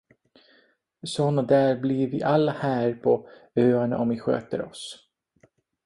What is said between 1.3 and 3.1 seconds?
där blir vi alla här